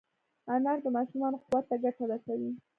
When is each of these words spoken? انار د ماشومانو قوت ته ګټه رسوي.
انار 0.53 0.77
د 0.83 0.87
ماشومانو 0.97 1.41
قوت 1.45 1.65
ته 1.69 1.75
ګټه 1.83 2.03
رسوي. 2.11 2.51